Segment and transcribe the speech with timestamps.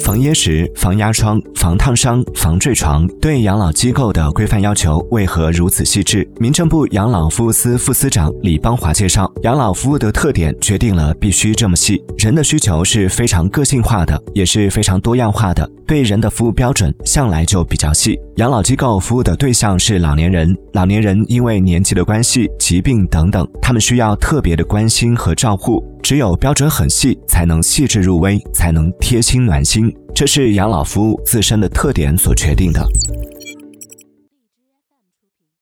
[0.00, 6.28] 防噎食、防压疮、防烫伤、防坠床，对养老机构的规范要求为何如此细致？
[6.38, 12.02] 民政部养老服务司副司长李邦华介绍，养老服务的特点决定了必须这么细。
[12.18, 18.18] 人的需求是非常个性化的，也是非常多样化的，对人的服务标准向来就比较细。
[18.36, 25.82] 养老机构服务的对象是老年人，老年人因为年纪的关系、疾病等等，他们需要特别的关心和照顾。
[26.04, 29.90] 只有标准很细，才能细致入微，才能贴心暖心。
[30.14, 32.86] 这是养老服务自身的特点所决定的。